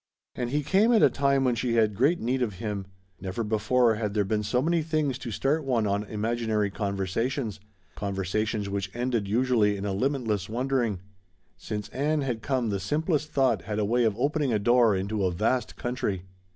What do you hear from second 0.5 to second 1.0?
came